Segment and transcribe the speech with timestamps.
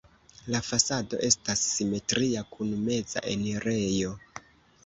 [0.53, 4.19] La fasado estas simetria kun meza enirejo.